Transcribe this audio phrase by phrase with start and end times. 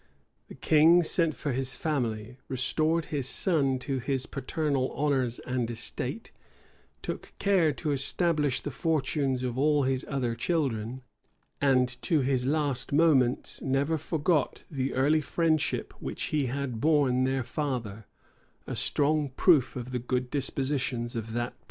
[0.47, 6.31] The king sent for his family, restored his son to his paternal honors and estate,
[7.03, 11.03] took care to establish the fortunes of all his other children,
[11.61, 17.43] and to his last moments never forgot the early friendship which he had borne their
[17.43, 18.07] father;
[18.65, 21.59] a strong proof of the good dispositions of that prince.